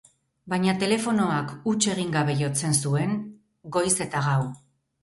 [0.53, 3.17] Baina telefonoak huts egin gabe jotzen zuen,
[3.79, 4.43] goiz eta gau.